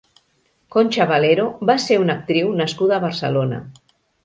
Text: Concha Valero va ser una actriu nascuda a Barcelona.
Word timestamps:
Concha 0.75 1.05
Valero 1.11 1.45
va 1.71 1.77
ser 1.85 1.99
una 2.05 2.17
actriu 2.21 2.51
nascuda 2.63 2.99
a 2.99 3.03
Barcelona. 3.07 3.63